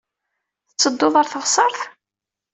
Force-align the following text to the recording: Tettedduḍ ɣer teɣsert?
Tettedduḍ 0.67 1.13
ɣer 1.17 1.25
teɣsert? 1.27 1.81